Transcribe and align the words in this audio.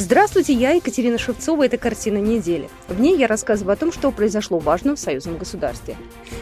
Здравствуйте, 0.00 0.52
я 0.52 0.74
Екатерина 0.74 1.18
Шевцова. 1.18 1.64
Это 1.64 1.76
«Картина 1.76 2.18
недели». 2.18 2.70
В 2.86 3.00
ней 3.00 3.18
я 3.18 3.26
рассказываю 3.26 3.72
о 3.72 3.76
том, 3.76 3.90
что 3.90 4.12
произошло 4.12 4.60
важно 4.60 4.94
в 4.94 4.98
союзном 5.00 5.38
государстве. 5.38 5.96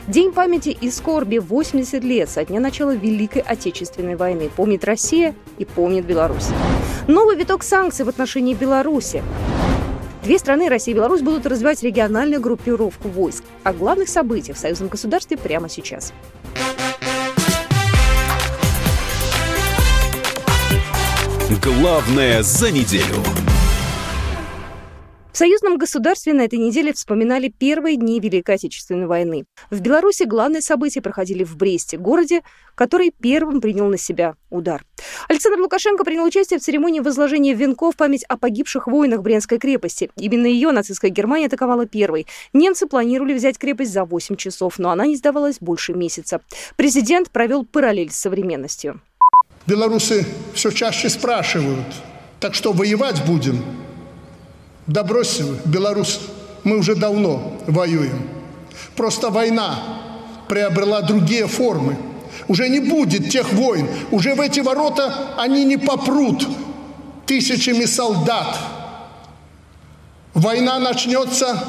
День 0.06 0.32
памяти 0.32 0.76
и 0.78 0.90
скорби 0.90 1.38
80 1.38 2.04
лет 2.04 2.28
со 2.28 2.44
дня 2.44 2.60
начала 2.60 2.94
Великой 2.94 3.40
Отечественной 3.40 4.14
войны. 4.14 4.50
Помнит 4.54 4.84
Россия 4.84 5.34
и 5.56 5.64
помнит 5.64 6.04
Беларусь. 6.04 6.48
Новый 7.08 7.34
виток 7.34 7.62
санкций 7.62 8.04
в 8.04 8.10
отношении 8.10 8.52
Беларуси. 8.52 9.22
Две 10.22 10.38
страны, 10.38 10.68
Россия 10.68 10.92
и 10.92 10.96
Беларусь, 10.98 11.22
будут 11.22 11.46
развивать 11.46 11.82
региональную 11.82 12.42
группировку 12.42 13.08
войск. 13.08 13.42
О 13.64 13.72
главных 13.72 14.10
событиях 14.10 14.58
в 14.58 14.60
союзном 14.60 14.90
государстве 14.90 15.38
прямо 15.38 15.70
сейчас. 15.70 16.12
Главное 21.62 22.42
за 22.42 22.70
неделю. 22.70 23.24
В 25.36 25.38
союзном 25.38 25.76
государстве 25.76 26.32
на 26.32 26.46
этой 26.46 26.58
неделе 26.58 26.94
вспоминали 26.94 27.48
первые 27.48 27.98
дни 27.98 28.20
Великой 28.20 28.54
Отечественной 28.54 29.06
войны. 29.06 29.44
В 29.70 29.80
Беларуси 29.80 30.22
главные 30.22 30.62
события 30.62 31.02
проходили 31.02 31.44
в 31.44 31.58
Бресте, 31.58 31.98
городе, 31.98 32.40
который 32.74 33.10
первым 33.10 33.60
принял 33.60 33.86
на 33.86 33.98
себя 33.98 34.36
удар. 34.48 34.82
Александр 35.28 35.60
Лукашенко 35.60 36.04
принял 36.04 36.24
участие 36.24 36.58
в 36.58 36.62
церемонии 36.62 37.00
возложения 37.00 37.52
венков 37.52 37.92
в 37.92 37.98
память 37.98 38.24
о 38.30 38.38
погибших 38.38 38.86
воинах 38.86 39.20
Брестской 39.20 39.58
крепости. 39.58 40.10
Именно 40.16 40.46
ее 40.46 40.72
нацистская 40.72 41.10
Германия 41.10 41.48
атаковала 41.48 41.84
первой. 41.84 42.26
Немцы 42.54 42.86
планировали 42.86 43.34
взять 43.34 43.58
крепость 43.58 43.92
за 43.92 44.06
8 44.06 44.36
часов, 44.36 44.78
но 44.78 44.88
она 44.88 45.04
не 45.04 45.16
сдавалась 45.16 45.58
больше 45.60 45.92
месяца. 45.92 46.40
Президент 46.76 47.30
провел 47.30 47.66
параллель 47.66 48.10
с 48.10 48.16
современностью. 48.16 49.02
Белорусы 49.66 50.24
все 50.54 50.70
чаще 50.70 51.10
спрашивают, 51.10 51.88
так 52.40 52.54
что 52.54 52.72
воевать 52.72 53.22
будем? 53.26 53.85
Да 54.86 55.02
бросьте 55.02 55.44
вы, 55.44 55.58
Беларусь, 55.64 56.20
мы 56.64 56.78
уже 56.78 56.94
давно 56.94 57.58
воюем. 57.66 58.28
Просто 58.94 59.30
война 59.30 59.78
приобрела 60.48 61.02
другие 61.02 61.46
формы. 61.46 61.96
Уже 62.48 62.68
не 62.68 62.80
будет 62.80 63.30
тех 63.30 63.52
войн. 63.52 63.88
Уже 64.10 64.34
в 64.34 64.40
эти 64.40 64.60
ворота 64.60 65.34
они 65.36 65.64
не 65.64 65.76
попрут 65.76 66.46
тысячами 67.26 67.84
солдат. 67.84 68.56
Война 70.34 70.78
начнется 70.78 71.64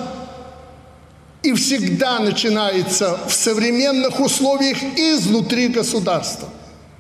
и 1.42 1.54
всегда 1.54 2.20
начинается 2.20 3.18
в 3.28 3.34
современных 3.34 4.20
условиях 4.20 4.78
изнутри 4.96 5.70
государства. 5.70 6.50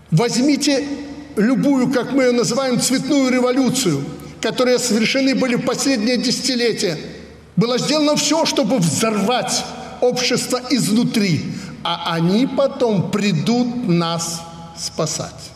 Возьмите 0.09 0.87
любую, 1.35 1.91
как 1.91 2.13
мы 2.13 2.23
ее 2.23 2.31
называем, 2.31 2.79
цветную 2.79 3.31
революцию, 3.31 4.03
которые 4.47 4.79
совершены 4.79 5.35
были 5.35 5.55
в 5.55 5.65
последние 5.65 6.15
десятилетия. 6.15 6.97
Было 7.57 7.77
сделано 7.77 8.15
все, 8.15 8.45
чтобы 8.45 8.77
взорвать 8.77 9.65
общество 9.99 10.61
изнутри, 10.69 11.43
а 11.83 12.13
они 12.13 12.47
потом 12.47 13.11
придут 13.11 13.89
нас 13.89 14.41
спасать. 14.77 15.51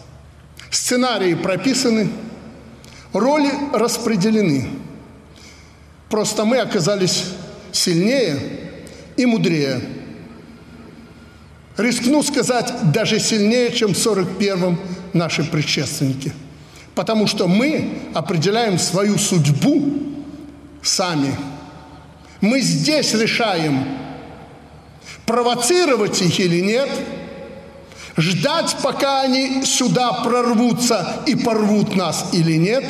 Сценарии 0.70 1.36
прописаны, 1.36 2.10
роли 3.14 3.50
распределены. 3.72 4.68
Просто 6.10 6.44
мы 6.44 6.58
оказались 6.58 7.24
сильнее 7.72 8.40
и 9.16 9.26
мудрее 9.26 9.82
рискну 11.78 12.24
сказать, 12.24 12.92
даже 12.92 13.20
сильнее, 13.20 13.72
чем 13.72 13.94
в 13.94 13.98
41-м 13.98 14.78
наши 15.14 15.44
предшественники. 15.46 16.34
Потому 16.96 17.28
что 17.28 17.48
мы 17.48 17.98
определяем 18.14 18.78
свою 18.78 19.18
судьбу 19.18 19.94
сами. 20.82 21.36
Мы 22.42 22.62
здесь 22.62 23.14
решаем, 23.14 23.86
провоцировать 25.26 26.22
их 26.22 26.40
или 26.40 26.60
нет, 26.60 26.90
ждать, 28.18 28.76
пока 28.82 29.22
они 29.22 29.64
сюда 29.64 30.12
прорвутся 30.24 31.22
и 31.26 31.36
порвут 31.36 31.96
нас 31.96 32.30
или 32.34 32.58
нет. 32.58 32.84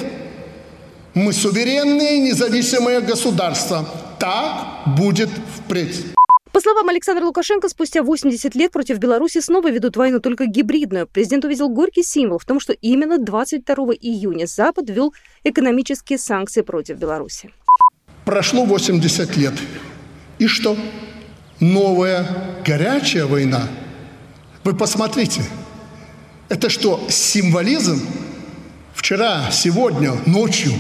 Мы 1.14 1.34
суверенные 1.34 2.20
независимые 2.20 3.02
государства. 3.02 3.86
Так 4.18 4.96
будет 4.98 5.30
впредь. 5.58 6.06
По 6.52 6.60
словам 6.60 6.90
Александра 6.90 7.24
Лукашенко, 7.26 7.70
спустя 7.70 8.04
80 8.04 8.56
лет 8.56 8.72
против 8.72 8.98
Беларуси 8.98 9.40
снова 9.40 9.72
ведут 9.72 9.96
войну, 9.96 10.20
только 10.20 10.48
гибридную. 10.48 11.08
Президент 11.08 11.46
увидел 11.46 11.70
горький 11.70 12.04
символ 12.04 12.40
в 12.40 12.46
том, 12.46 12.60
что 12.60 12.74
именно 12.74 13.18
22 13.18 13.76
июня 14.02 14.46
Запад 14.46 14.90
ввел 14.90 15.14
экономические 15.46 16.20
санкции 16.20 16.62
против 16.62 16.98
Беларуси. 16.98 17.52
Прошло 18.26 18.66
80 18.66 19.38
лет. 19.38 19.54
И 20.40 20.48
что? 20.48 20.76
Новая 21.62 22.28
горячая 22.66 23.28
война. 23.28 23.70
Вы 24.66 24.76
посмотрите. 24.76 25.44
Это 26.50 26.70
что, 26.70 27.00
символизм? 27.08 28.02
Вчера, 28.94 29.50
сегодня, 29.52 30.12
ночью 30.26 30.74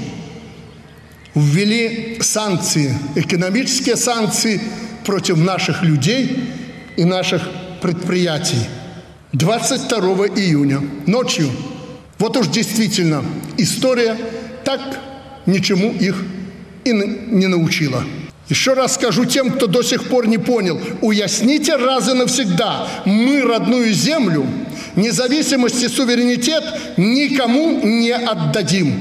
ввели 1.33 2.17
санкции, 2.19 2.93
экономические 3.15 3.95
санкции– 3.95 4.59
против 5.05 5.37
наших 5.37 5.83
людей 5.83 6.43
и 6.97 7.03
наших 7.03 7.41
предприятий. 7.81 8.67
22 9.33 10.27
июня 10.27 10.81
ночью. 11.07 11.49
Вот 12.19 12.37
уж 12.37 12.47
действительно 12.47 13.23
история 13.57 14.17
так 14.63 14.81
ничему 15.45 15.91
их 15.93 16.23
и 16.83 16.91
не 16.91 17.47
научила. 17.47 18.03
Еще 18.49 18.73
раз 18.73 18.95
скажу 18.95 19.23
тем, 19.23 19.49
кто 19.49 19.67
до 19.67 19.81
сих 19.81 20.09
пор 20.09 20.27
не 20.27 20.37
понял, 20.37 20.77
уясните 20.99 21.77
раз 21.77 22.09
и 22.09 22.13
навсегда, 22.13 22.85
мы 23.05 23.43
родную 23.43 23.93
землю, 23.93 24.45
независимость 24.97 25.81
и 25.81 25.87
суверенитет 25.87 26.63
никому 26.97 27.79
не 27.81 28.11
отдадим. 28.11 28.93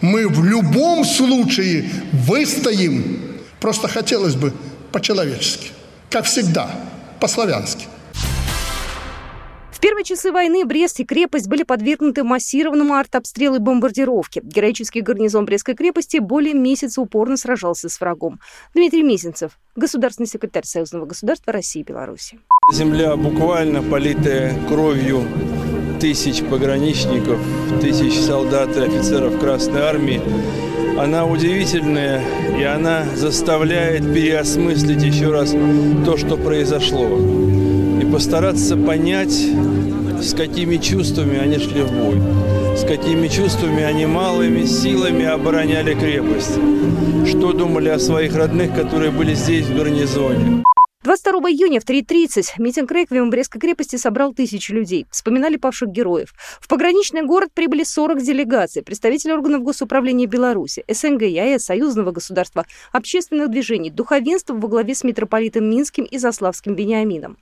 Мы 0.00 0.28
в 0.28 0.42
любом 0.42 1.04
случае 1.04 1.90
выстоим. 2.12 3.20
Просто 3.60 3.86
хотелось 3.86 4.34
бы, 4.34 4.54
по-человечески, 4.96 5.72
как 6.08 6.24
всегда, 6.24 6.70
по-славянски. 7.20 7.84
В 9.70 9.78
первые 9.78 10.04
часы 10.04 10.32
войны 10.32 10.64
Брест 10.64 11.00
и 11.00 11.04
крепость 11.04 11.48
были 11.48 11.64
подвергнуты 11.64 12.24
массированному 12.24 12.94
артобстрелу 12.94 13.56
и 13.56 13.58
бомбардировке. 13.58 14.40
Героический 14.42 15.02
гарнизон 15.02 15.44
Брестской 15.44 15.74
крепости 15.74 16.16
более 16.16 16.54
месяца 16.54 17.02
упорно 17.02 17.36
сражался 17.36 17.90
с 17.90 18.00
врагом. 18.00 18.40
Дмитрий 18.74 19.02
Мизинцев, 19.02 19.58
государственный 19.76 20.28
секретарь 20.28 20.64
Союзного 20.64 21.04
государства 21.04 21.52
России 21.52 21.80
и 21.80 21.84
Беларуси. 21.84 22.38
Земля 22.72 23.16
буквально 23.16 23.82
политая 23.82 24.58
кровью 24.66 25.26
тысяч 25.98 26.42
пограничников, 26.42 27.38
тысяч 27.80 28.18
солдат 28.20 28.76
и 28.76 28.80
офицеров 28.80 29.38
Красной 29.38 29.82
Армии 29.82 30.20
она 30.98 31.26
удивительная, 31.26 32.22
и 32.58 32.62
она 32.62 33.04
заставляет 33.14 34.02
переосмыслить 34.14 35.02
еще 35.02 35.30
раз 35.30 35.54
то, 36.04 36.16
что 36.16 36.36
произошло. 36.36 37.18
И 38.00 38.04
постараться 38.10 38.76
понять, 38.76 39.46
с 40.22 40.34
какими 40.34 40.78
чувствами 40.78 41.38
они 41.38 41.58
шли 41.58 41.82
в 41.82 41.92
бой, 41.92 42.20
с 42.76 42.84
какими 42.84 43.28
чувствами 43.28 43.82
они 43.82 44.06
малыми 44.06 44.64
силами 44.64 45.26
обороняли 45.26 45.94
крепость, 45.94 46.58
что 47.26 47.52
думали 47.52 47.90
о 47.90 47.98
своих 47.98 48.34
родных, 48.34 48.74
которые 48.74 49.10
были 49.10 49.34
здесь 49.34 49.66
в 49.66 49.76
гарнизоне. 49.76 50.64
22 51.06 51.50
июня 51.50 51.78
в 51.78 51.84
3.30 51.84 52.54
митинг 52.58 52.90
«Реквием» 52.90 53.30
Брестской 53.30 53.60
крепости 53.60 53.94
собрал 53.94 54.34
тысячи 54.34 54.72
людей. 54.72 55.06
Вспоминали 55.12 55.56
павших 55.56 55.88
героев. 55.90 56.34
В 56.60 56.66
пограничный 56.66 57.22
город 57.22 57.50
прибыли 57.54 57.84
40 57.84 58.22
делегаций, 58.22 58.82
представители 58.82 59.30
органов 59.30 59.62
госуправления 59.62 60.26
Беларуси, 60.26 60.82
СНГ, 60.88 61.22
ЕАЭС, 61.22 61.64
Союзного 61.64 62.10
государства, 62.10 62.66
общественных 62.90 63.50
движений, 63.50 63.90
духовенства 63.90 64.54
во 64.54 64.66
главе 64.66 64.96
с 64.96 65.04
митрополитом 65.04 65.70
Минским 65.70 66.02
и 66.02 66.18
Заславским 66.18 66.74
Вениамином. 66.74 67.38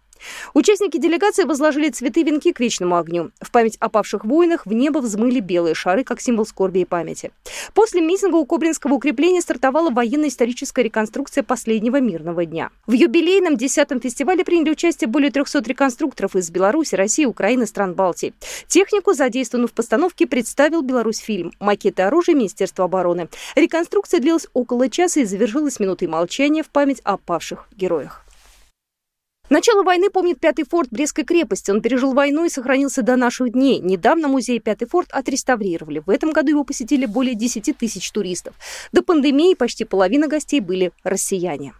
Участники 0.54 0.98
делегации 0.98 1.44
возложили 1.44 1.90
цветы 1.90 2.22
венки 2.22 2.52
к 2.52 2.60
вечному 2.60 2.96
огню. 2.96 3.30
В 3.40 3.50
память 3.50 3.76
о 3.80 3.88
павших 3.88 4.24
воинах 4.24 4.66
в 4.66 4.72
небо 4.72 4.98
взмыли 4.98 5.40
белые 5.40 5.74
шары, 5.74 6.04
как 6.04 6.20
символ 6.20 6.46
скорби 6.46 6.80
и 6.80 6.84
памяти. 6.84 7.32
После 7.74 8.00
митинга 8.00 8.36
у 8.36 8.46
Кобринского 8.46 8.94
укрепления 8.94 9.40
стартовала 9.40 9.90
военно-историческая 9.90 10.82
реконструкция 10.82 11.42
последнего 11.42 12.00
мирного 12.00 12.44
дня. 12.44 12.70
В 12.86 12.92
юбилейном 12.92 13.54
10-м 13.54 14.00
фестивале 14.00 14.44
приняли 14.44 14.70
участие 14.70 15.08
более 15.08 15.30
300 15.30 15.62
реконструкторов 15.66 16.36
из 16.36 16.50
Беларуси, 16.50 16.94
России, 16.94 17.24
Украины, 17.24 17.66
стран 17.66 17.94
Балтии. 17.94 18.34
Технику, 18.66 19.12
задействованную 19.12 19.68
в 19.68 19.72
постановке, 19.72 20.26
представил 20.26 20.82
Беларусь 20.82 21.18
фильм 21.18 21.52
«Макеты 21.60 22.02
оружия 22.02 22.34
Министерства 22.34 22.84
обороны». 22.84 23.28
Реконструкция 23.54 24.20
длилась 24.20 24.46
около 24.52 24.88
часа 24.88 25.20
и 25.20 25.24
завершилась 25.24 25.80
минутой 25.80 26.08
молчания 26.08 26.62
в 26.62 26.68
память 26.68 27.00
о 27.04 27.16
павших 27.16 27.68
героях. 27.76 28.23
Начало 29.50 29.82
войны 29.82 30.08
помнит 30.08 30.40
Пятый 30.40 30.64
форт 30.64 30.88
Брестской 30.90 31.24
крепости. 31.24 31.70
Он 31.70 31.82
пережил 31.82 32.14
войну 32.14 32.46
и 32.46 32.48
сохранился 32.48 33.02
до 33.02 33.16
наших 33.16 33.52
дней. 33.52 33.78
Недавно 33.78 34.28
музей 34.28 34.58
Пятый 34.58 34.88
форт 34.88 35.08
отреставрировали. 35.12 36.02
В 36.04 36.08
этом 36.08 36.32
году 36.32 36.48
его 36.48 36.64
посетили 36.64 37.04
более 37.04 37.34
10 37.34 37.76
тысяч 37.76 38.10
туристов. 38.10 38.54
До 38.92 39.02
пандемии 39.02 39.54
почти 39.54 39.84
половина 39.84 40.28
гостей 40.28 40.60
были 40.60 40.92
россияне. 41.02 41.74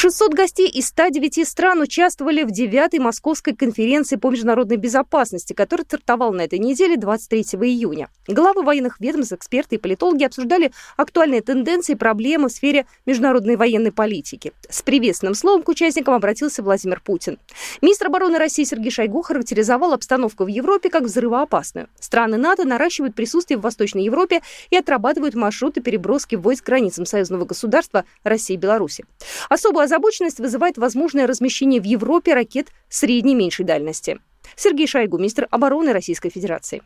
600 0.00 0.32
гостей 0.32 0.68
из 0.68 0.86
109 0.90 1.48
стран 1.48 1.80
участвовали 1.80 2.44
в 2.44 2.52
9-й 2.52 3.00
Московской 3.00 3.52
конференции 3.52 4.14
по 4.14 4.30
международной 4.30 4.76
безопасности, 4.76 5.54
которая 5.54 5.84
стартовала 5.84 6.30
на 6.30 6.42
этой 6.42 6.60
неделе 6.60 6.96
23 6.96 7.42
июня. 7.68 8.08
Главы 8.28 8.62
военных 8.62 9.00
ведомств, 9.00 9.32
эксперты 9.32 9.74
и 9.74 9.78
политологи 9.78 10.22
обсуждали 10.22 10.70
актуальные 10.96 11.42
тенденции 11.42 11.94
и 11.94 11.96
проблемы 11.96 12.48
в 12.48 12.52
сфере 12.52 12.86
международной 13.06 13.56
военной 13.56 13.90
политики. 13.90 14.52
С 14.70 14.82
приветственным 14.82 15.34
словом 15.34 15.64
к 15.64 15.68
участникам 15.68 16.14
обратился 16.14 16.62
Владимир 16.62 17.00
Путин. 17.00 17.40
Министр 17.82 18.06
обороны 18.06 18.38
России 18.38 18.62
Сергей 18.62 18.92
Шойгу 18.92 19.22
характеризовал 19.22 19.94
обстановку 19.94 20.44
в 20.44 20.46
Европе 20.46 20.90
как 20.90 21.02
взрывоопасную. 21.02 21.88
Страны 21.98 22.36
НАТО 22.36 22.64
наращивают 22.64 23.16
присутствие 23.16 23.58
в 23.58 23.62
Восточной 23.62 24.04
Европе 24.04 24.42
и 24.70 24.76
отрабатывают 24.76 25.34
маршруты 25.34 25.80
переброски 25.80 26.36
войск 26.36 26.66
границам 26.66 27.04
союзного 27.04 27.46
государства 27.46 28.04
России 28.22 28.54
и 28.54 28.58
Беларуси. 28.58 29.04
Особую 29.48 29.87
озабоченность 29.88 30.38
вызывает 30.38 30.76
возможное 30.76 31.26
размещение 31.26 31.80
в 31.80 31.84
Европе 31.84 32.34
ракет 32.34 32.68
средней 32.88 33.32
и 33.32 33.34
меньшей 33.34 33.64
дальности. 33.64 34.20
Сергей 34.54 34.86
Шойгу, 34.86 35.18
министр 35.18 35.48
обороны 35.50 35.92
Российской 35.92 36.30
Федерации. 36.30 36.82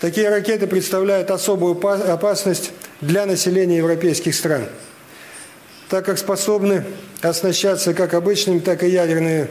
Такие 0.00 0.28
ракеты 0.28 0.66
представляют 0.66 1.30
особую 1.30 1.78
опасность 1.86 2.72
для 3.00 3.26
населения 3.26 3.78
европейских 3.78 4.34
стран, 4.34 4.64
так 5.88 6.04
как 6.04 6.18
способны 6.18 6.84
оснащаться 7.22 7.94
как 7.94 8.14
обычными, 8.14 8.58
так 8.58 8.82
и 8.82 8.88
ядерными 8.88 9.48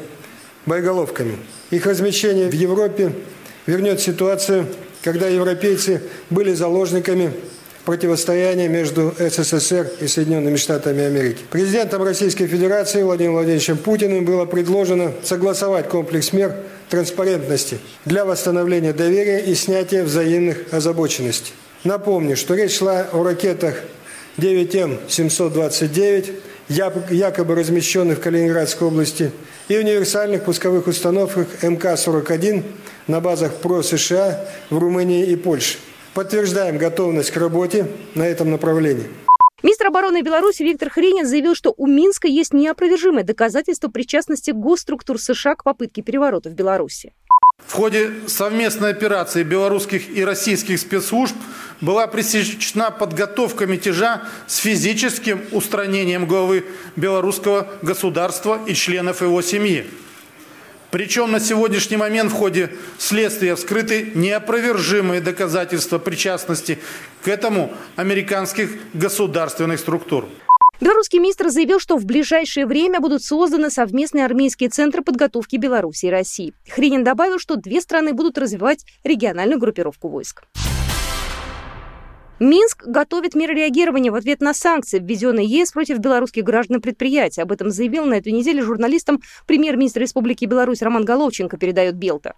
боеголовками. 0.66 1.38
Их 1.72 1.86
размещение 1.86 2.50
в 2.50 2.54
Европе 2.54 3.14
вернет 3.66 4.00
ситуацию, 4.02 4.68
когда 5.04 5.28
европейцы 5.28 6.02
были 6.30 6.54
заложниками 6.54 7.34
противостояние 7.86 8.68
между 8.68 9.14
СССР 9.18 9.92
и 10.02 10.08
Соединенными 10.08 10.58
Штатами 10.58 11.04
Америки. 11.04 11.40
Президентом 11.50 12.04
Российской 12.04 12.48
Федерации 12.48 13.04
Владимиром 13.04 13.36
Владимировичем 13.36 13.78
Путиным 13.78 14.26
было 14.26 14.46
предложено 14.46 15.14
согласовать 15.24 15.88
комплекс 15.88 16.34
мер 16.34 16.56
транспарентности 16.90 17.78
для 18.06 18.26
восстановления 18.26 18.94
доверия 18.94 19.40
и 19.40 19.56
снятия 19.56 20.04
взаимных 20.04 20.74
озабоченностей. 20.74 21.54
Напомню, 21.84 22.36
что 22.36 22.56
речь 22.56 22.78
шла 22.78 23.08
о 23.12 23.24
ракетах 23.24 23.76
9М-729, 24.38 26.34
якобы 26.68 27.56
размещенных 27.56 28.18
в 28.18 28.22
Калининградской 28.22 28.88
области, 28.88 29.32
и 29.68 29.78
универсальных 29.78 30.44
пусковых 30.44 30.88
установках 30.88 31.48
МК-41 31.64 32.64
на 33.08 33.20
базах 33.20 33.54
ПРО 33.56 33.82
США 33.84 34.48
в 34.70 34.78
Румынии 34.78 35.26
и 35.26 35.36
Польше. 35.36 35.78
Подтверждаем 36.16 36.78
готовность 36.78 37.30
к 37.32 37.36
работе 37.36 37.88
на 38.16 38.24
этом 38.24 38.50
направлении. 38.50 39.06
Министр 39.62 39.88
обороны 39.88 40.22
Беларуси 40.22 40.64
Виктор 40.64 40.90
Хренин 40.90 41.28
заявил, 41.28 41.56
что 41.56 41.74
у 41.76 41.88
Минска 41.88 42.30
есть 42.30 42.54
неопровержимое 42.54 43.26
доказательство 43.26 43.90
причастности 43.90 44.52
госструктур 44.52 45.20
США 45.20 45.56
к 45.56 45.66
попытке 45.66 46.02
переворота 46.02 46.50
в 46.50 46.54
Беларуси. 46.54 47.12
В 47.68 47.74
ходе 47.74 48.12
совместной 48.28 48.92
операции 48.92 49.44
белорусских 49.44 50.10
и 50.10 50.24
российских 50.24 50.80
спецслужб 50.80 51.36
была 51.82 52.08
пресечена 52.08 52.92
подготовка 52.92 53.66
мятежа 53.66 54.24
с 54.48 54.58
физическим 54.58 55.42
устранением 55.52 56.28
главы 56.28 56.64
белорусского 56.96 57.68
государства 57.82 58.62
и 58.66 58.74
членов 58.74 59.22
его 59.22 59.42
семьи. 59.42 59.86
Причем 60.96 61.30
на 61.30 61.42
сегодняшний 61.42 61.98
момент 61.98 62.32
в 62.32 62.36
ходе 62.36 62.70
следствия 62.98 63.58
вскрыты 63.58 64.14
неопровержимые 64.16 65.20
доказательства 65.20 66.00
причастности 66.00 66.80
к 67.22 67.28
этому 67.28 67.74
американских 67.98 68.70
государственных 68.94 69.82
структур. 69.82 70.26
Белорусский 70.80 71.20
министр 71.20 71.50
заявил, 71.50 71.82
что 71.82 71.98
в 71.98 72.06
ближайшее 72.06 72.66
время 72.66 73.02
будут 73.02 73.26
созданы 73.26 73.72
совместные 73.72 74.24
армейские 74.24 74.70
центры 74.70 75.02
подготовки 75.02 75.58
Беларуси 75.58 76.06
и 76.06 76.10
России. 76.10 76.54
Хренин 76.70 77.04
добавил, 77.04 77.40
что 77.40 77.58
две 77.58 77.82
страны 77.82 78.14
будут 78.14 78.38
развивать 78.38 78.86
региональную 79.04 79.60
группировку 79.60 80.08
войск. 80.08 80.46
Минск 82.40 82.86
готовит 82.86 83.34
меры 83.34 83.54
реагирования 83.54 84.12
в 84.12 84.16
ответ 84.16 84.42
на 84.42 84.54
санкции, 84.54 85.00
введенные 85.00 85.46
ЕС 85.46 85.72
против 85.72 86.00
белорусских 86.00 86.44
граждан 86.44 86.78
и 86.78 86.82
предприятий. 86.82 87.42
Об 87.42 87.54
этом 87.54 87.70
заявил 87.72 88.06
на 88.06 88.16
этой 88.16 88.34
неделе 88.34 88.62
журналистам 88.62 89.22
премьер-министр 89.48 90.02
Республики 90.02 90.44
Беларусь 90.44 90.82
Роман 90.82 91.06
Головченко, 91.06 91.56
передает 91.58 91.96
Белта. 91.96 92.34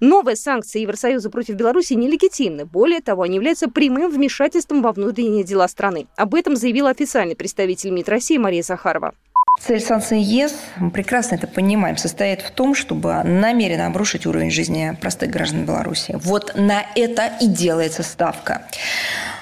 Новые 0.00 0.36
санкции 0.36 0.82
Евросоюза 0.82 1.30
против 1.30 1.54
Беларуси 1.54 1.94
нелегитимны. 1.94 2.66
Более 2.66 3.00
того, 3.00 3.22
они 3.22 3.36
являются 3.36 3.70
прямым 3.70 4.10
вмешательством 4.10 4.82
во 4.82 4.92
внутренние 4.92 5.44
дела 5.44 5.66
страны. 5.68 6.08
Об 6.16 6.34
этом 6.34 6.54
заявил 6.54 6.86
официальный 6.86 7.36
представитель 7.36 7.90
МИД 7.90 8.08
России 8.10 8.36
Мария 8.36 8.62
Захарова. 8.62 9.14
Цель 9.60 9.80
санкций 9.80 10.20
ЕС, 10.20 10.54
мы 10.76 10.90
прекрасно 10.90 11.36
это 11.36 11.46
понимаем, 11.46 11.96
состоит 11.96 12.42
в 12.42 12.50
том, 12.50 12.74
чтобы 12.74 13.22
намеренно 13.24 13.86
обрушить 13.86 14.26
уровень 14.26 14.50
жизни 14.50 14.96
простых 15.00 15.30
граждан 15.30 15.64
Беларуси. 15.64 16.18
Вот 16.22 16.52
на 16.54 16.84
это 16.94 17.32
и 17.40 17.46
делается 17.46 18.02
ставка. 18.02 18.66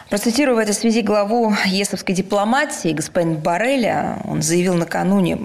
Процитирую 0.08 0.54
в 0.56 0.60
этой 0.60 0.72
связи 0.72 1.02
главу 1.02 1.52
ЕСовской 1.64 2.14
дипломатии, 2.14 2.92
господин 2.92 3.38
Барреля, 3.38 4.20
он 4.24 4.40
заявил 4.40 4.74
накануне 4.74 5.36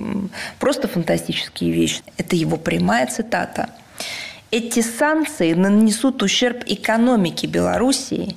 просто 0.60 0.88
фантастические 0.88 1.72
вещи. 1.72 2.04
Это 2.18 2.36
его 2.36 2.58
прямая 2.58 3.08
цитата. 3.08 3.72
Эти 4.52 4.82
санкции 4.82 5.54
нанесут 5.54 6.22
ущерб 6.22 6.64
экономике 6.68 7.48
Белоруссии 7.48 8.36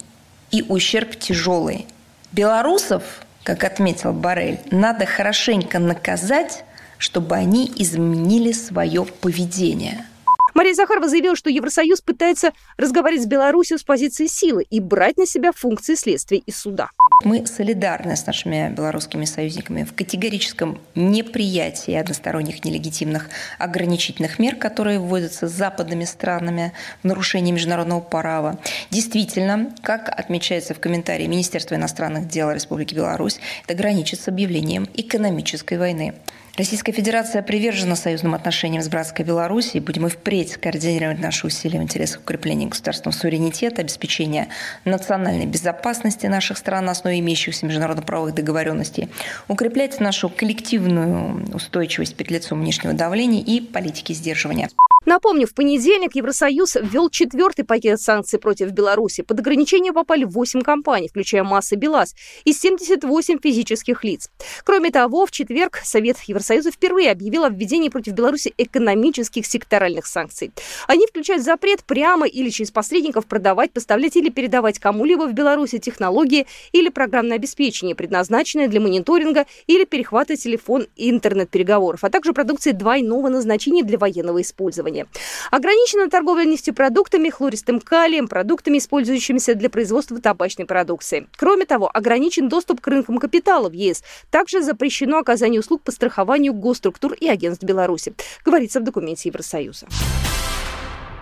и 0.50 0.64
ущерб 0.66 1.14
тяжелый. 1.18 1.86
Белорусов, 2.32 3.02
как 3.42 3.62
отметил 3.62 4.14
Барель, 4.14 4.60
надо 4.70 5.04
хорошенько 5.04 5.78
наказать, 5.78 6.64
чтобы 6.96 7.36
они 7.36 7.70
изменили 7.76 8.52
свое 8.52 9.04
поведение– 9.04 10.06
Мария 10.54 10.74
Захарова 10.74 11.08
заявила, 11.08 11.34
что 11.34 11.50
Евросоюз 11.50 12.00
пытается 12.00 12.52
разговаривать 12.76 13.24
с 13.24 13.26
Беларусью 13.26 13.79
с 13.79 13.82
позиции 13.82 14.26
силы 14.26 14.64
и 14.70 14.79
брать 14.79 15.17
на 15.17 15.26
себя 15.26 15.50
функции 15.52 15.96
следствия 15.96 16.38
и 16.38 16.52
суда. 16.52 16.90
Мы 17.24 17.46
солидарны 17.46 18.17
с 18.17 18.26
нашими 18.26 18.72
белорусскими 18.74 19.24
союзниками 19.24 19.84
в 19.84 19.94
категорическом 19.94 20.81
неприятии 20.94 21.94
односторонних 21.94 22.64
нелегитимных 22.64 23.31
ограничительных 23.58 24.38
мер, 24.38 24.56
которые 24.56 25.00
вводятся 25.00 25.48
западными 25.48 26.05
странами 26.05 26.72
в 27.02 27.06
нарушении 27.06 27.50
международного 27.50 28.00
права. 28.00 28.58
Действительно, 28.90 29.74
как 29.82 30.08
отмечается 30.08 30.74
в 30.74 30.81
комментарии 30.81 31.26
Министерства 31.26 31.74
иностранных 31.74 32.29
дел 32.29 32.50
Республики 32.52 32.94
Беларусь, 32.94 33.40
это 33.67 33.74
граничит 33.74 34.20
с 34.20 34.29
объявлением 34.29 34.86
экономической 34.94 35.79
войны. 35.79 36.14
Российская 36.56 36.93
Федерация 36.93 37.43
привержена 37.43 37.96
союзным 37.96 38.32
отношениям 38.32 38.81
с 38.81 38.89
братской 38.89 39.25
Беларусью. 39.25 39.82
Будем 39.82 40.06
и 40.06 40.08
впредь 40.08 40.56
координировать 40.56 41.19
наши 41.19 41.49
усилия 41.49 41.81
в 41.81 41.82
интересах 41.82 42.20
укрепления 42.20 42.67
государственного 42.67 43.19
суверенитета, 43.19 43.81
обеспечения 43.81 44.46
национальной 44.84 45.46
безопасности 45.46 46.27
наших 46.27 46.56
стран 46.56 46.84
на 46.84 46.93
основе 46.93 47.19
имеющихся 47.19 47.67
международно-правовых 47.67 48.37
договоренностей, 48.37 49.08
укреплять 49.49 49.99
нашу 49.99 50.29
коллективную 50.29 51.44
устойчивость 51.53 52.15
перед 52.15 52.31
лицом 52.31 52.61
внешнего 52.61 52.94
давления 52.94 53.43
и 53.43 53.61
политики 53.61 54.13
сдерживания. 54.13 54.69
Напомню, 55.06 55.46
в 55.46 55.55
понедельник 55.55 56.15
Евросоюз 56.15 56.77
ввел 56.81 57.11
четвертый 57.11 57.65
пакет 57.65 58.01
санкций 58.01 58.39
против 58.39 58.70
Беларуси. 58.70 59.23
Под 59.23 59.39
ограничение 59.39 59.93
попали 59.93 60.25
8 60.25 60.63
компаний, 60.63 61.08
включая 61.08 61.44
масса 61.44 61.77
БелАЗ, 61.77 62.15
и 62.44 62.55
78 62.55 63.39
физических 63.43 64.03
лиц. 64.03 64.31
Кроме 64.65 64.91
того, 64.91 65.27
в 65.27 65.31
четверг 65.31 65.81
Совет 65.84 66.19
Евросоюза 66.20 66.70
впервые 66.70 67.11
объявил 67.11 67.44
о 67.44 67.51
введении 67.51 67.91
против 67.91 68.15
Беларуси 68.15 68.55
экономических 68.56 69.44
секторальных 69.44 70.06
санкций. 70.06 70.53
Они 70.87 71.06
включают 71.06 71.44
запрет 71.44 71.84
прямо 71.84 72.27
или 72.27 72.49
через 72.49 72.70
посредников 72.70 73.27
продавать, 73.27 73.73
поставлять 73.73 74.17
или 74.17 74.31
передавать 74.31 74.79
кому-либо 74.79 75.27
в 75.27 75.34
Беларуси 75.34 75.79
технологии 75.79 76.46
или 76.73 76.89
программное 76.89 77.37
обеспечение, 77.37 77.94
предназначенное 77.94 78.69
для 78.69 78.81
мониторинга 78.81 79.44
или 79.67 79.84
перехвата 79.84 80.37
телефон 80.37 80.87
и 80.96 81.11
интернет-переговоров, 81.11 82.05
а 82.05 82.11
также 82.11 82.32
продукции 82.32 82.70
двойного 82.70 83.29
назначения 83.29 83.82
для 83.82 83.99
военного 83.99 84.41
использования 84.41 84.94
оборудования. 84.94 85.06
Ограничена 85.51 86.08
торговля 86.08 86.44
нефтепродуктами, 86.44 87.31
хлористым 87.31 87.81
калием, 87.81 88.29
продуктами, 88.29 88.79
использующимися 88.79 89.55
для 89.55 89.69
производства 89.69 90.20
табачной 90.20 90.67
продукции. 90.67 91.27
Кроме 91.36 91.67
того, 91.67 91.91
ограничен 91.93 92.48
доступ 92.48 92.81
к 92.81 92.86
рынкам 92.86 93.19
капитала 93.19 93.69
в 93.69 93.72
ЕС. 93.72 94.03
Также 94.31 94.63
запрещено 94.63 95.19
оказание 95.19 95.60
услуг 95.60 95.82
по 95.82 95.93
страхованию 95.93 96.53
госструктур 96.53 97.15
и 97.15 97.29
агентств 97.29 97.65
Беларуси, 97.65 98.15
говорится 98.44 98.81
в 98.81 98.84
документе 98.84 99.29
Евросоюза. 99.29 99.86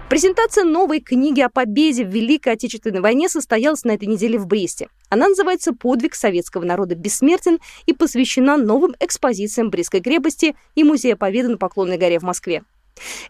Презентация 0.09 0.64
новой 0.64 1.00
книги 1.00 1.41
о 1.41 1.49
победе 1.49 2.05
в 2.05 2.09
Великой 2.09 2.52
Отечественной 2.52 3.00
войне 3.00 3.31
состоялась 3.31 3.85
на 3.85 3.93
этой 3.93 4.05
неделе 4.05 4.38
в 4.38 4.47
Бресте. 4.47 4.88
Она 5.09 5.29
называется 5.29 5.73
«Подвиг 5.73 6.14
советского 6.14 6.67
народа 6.67 6.95
бессмертен» 6.95 7.61
и 7.87 7.95
посвящена 7.95 8.59
новым 8.59 8.95
экспозициям 9.00 9.71
Брестской 9.71 10.02
крепости 10.02 10.55
и 10.75 10.85
Музея 10.85 11.17
Победы 11.17 11.49
на 11.49 11.57
Поклонной 11.57 11.97
горе 11.97 12.19
в 12.19 12.25
Москве. 12.25 12.62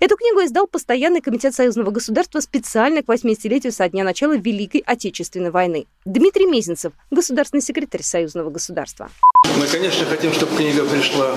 Эту 0.01 0.17
книгу 0.17 0.41
издал 0.45 0.67
Постоянный 0.67 1.21
комитет 1.21 1.55
Союзного 1.55 1.91
государства 1.91 2.41
специально 2.41 3.03
к 3.03 3.07
80-летию 3.07 3.73
со 3.73 3.89
дня 3.89 4.05
начала 4.05 4.37
Великой 4.37 4.83
Отечественной 4.85 5.51
войны. 5.51 5.87
Дмитрий 6.05 6.47
Мезенцев, 6.47 6.93
государственный 7.11 7.63
секретарь 7.63 8.03
Союзного 8.03 8.51
государства. 8.51 9.11
Мы, 9.59 9.67
конечно, 9.67 10.07
хотим, 10.07 10.33
чтобы 10.33 10.57
книга 10.57 10.85
пришла 10.85 11.37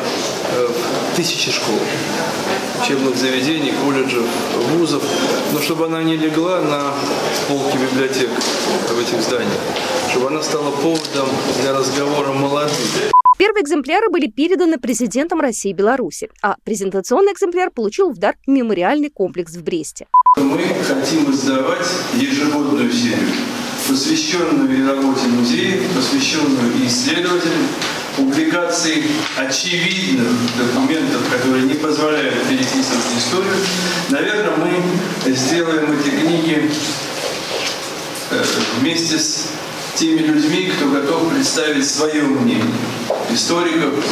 э, 0.52 0.68
в 0.68 1.16
тысячи 1.16 1.52
школ, 1.52 1.80
учебных 2.82 3.16
заведений, 3.16 3.74
колледжев, 3.84 4.26
вузов, 4.72 5.04
но 5.54 5.60
чтобы 5.60 5.86
она 5.86 6.04
не 6.04 6.18
легла 6.18 6.62
на 6.62 6.94
полки 7.48 7.78
библиотек 7.78 8.30
в 8.90 9.00
этих 9.00 9.22
зданиях, 9.22 9.62
чтобы 10.12 10.28
она 10.28 10.42
стала 10.42 10.72
поводом 10.72 11.30
для 11.62 11.74
разговора 11.74 12.32
молодых. 12.32 12.76
Первые 13.46 13.64
экземпляры 13.64 14.10
были 14.10 14.26
переданы 14.26 14.80
президентом 14.80 15.40
России 15.40 15.70
и 15.70 15.74
Беларуси, 15.74 16.32
а 16.42 16.56
презентационный 16.64 17.32
экземпляр 17.32 17.70
получил 17.70 18.10
в 18.10 18.18
дар 18.18 18.36
мемориальный 18.48 19.12
комплекс 19.12 19.56
в 19.56 19.62
Бресте. 19.62 20.08
Мы 20.36 20.64
хотим 20.88 21.30
издавать 21.32 21.86
ежегодную 22.16 22.92
серию, 22.92 23.30
посвященную 23.88 24.88
работе 24.88 25.28
музея, 25.28 25.80
посвященную 25.96 26.88
исследователям, 26.88 27.68
публикации 28.16 29.04
очевидных 29.38 30.34
документов, 30.58 31.22
которые 31.32 31.66
не 31.66 31.76
позволяют 31.76 32.48
переписывать 32.50 33.16
историю. 33.16 33.54
Наверное, 34.10 34.58
мы 34.58 35.36
сделаем 35.36 35.92
эти 35.92 36.10
книги 36.10 36.72
э, 38.32 38.44
вместе 38.80 39.20
с 39.20 39.50
теми 39.94 40.22
людьми, 40.22 40.72
кто 40.76 40.90
готов 40.90 41.32
представить 41.32 41.88
свое 41.88 42.24
мнение. 42.24 42.64
Историков, 43.30 44.06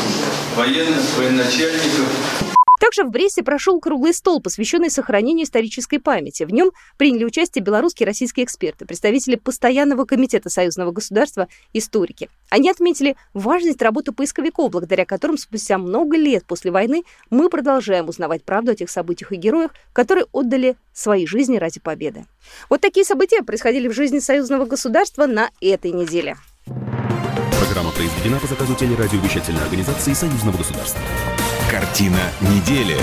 военных, 0.56 1.18
военачальников. 1.18 2.54
Также 2.80 3.06
в 3.06 3.12
Бресте 3.12 3.44
прошел 3.44 3.80
круглый 3.80 4.14
стол, 4.14 4.42
посвященный 4.42 4.90
сохранению 4.90 5.46
исторической 5.46 6.00
памяти. 6.00 6.44
В 6.44 6.52
нем 6.52 6.72
приняли 6.98 7.24
участие 7.24 7.64
белорусские 7.64 8.06
и 8.06 8.08
российские 8.08 8.44
эксперты, 8.44 8.86
представители 8.86 9.36
Постоянного 9.36 10.04
комитета 10.04 10.50
союзного 10.50 10.92
государства, 10.92 11.48
историки. 11.72 12.30
Они 12.50 12.70
отметили 12.70 13.16
важность 13.34 13.82
работы 13.82 14.12
поисковиков, 14.12 14.70
благодаря 14.70 15.06
которым 15.06 15.38
спустя 15.38 15.78
много 15.78 16.18
лет 16.18 16.46
после 16.46 16.72
войны 16.72 17.04
мы 17.30 17.50
продолжаем 17.50 18.10
узнавать 18.10 18.44
правду 18.44 18.72
о 18.74 18.76
тех 18.76 18.90
событиях 18.90 19.32
и 19.32 19.38
героях, 19.38 19.72
которые 19.94 20.26
отдали 20.34 20.76
свои 20.94 21.26
жизни 21.26 21.56
ради 21.56 21.80
победы. 21.80 22.26
Вот 22.70 22.82
такие 22.82 23.06
события 23.06 23.44
происходили 23.44 23.88
в 23.88 23.94
жизни 23.94 24.20
союзного 24.20 24.66
государства 24.66 25.26
на 25.26 25.50
этой 25.62 25.92
неделе. 25.92 26.36
Программа 27.64 27.92
произведена 27.92 28.40
по 28.40 28.48
заказу 28.48 28.76
телерадиовещательной 28.76 29.64
организации 29.64 30.12
Союзного 30.12 30.58
государства. 30.58 31.00
Картина 31.72 32.20
недели. 32.42 32.98